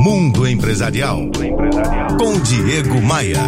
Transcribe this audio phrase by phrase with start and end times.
[0.00, 1.28] Mundo Empresarial.
[2.18, 3.42] Com Diego Maia.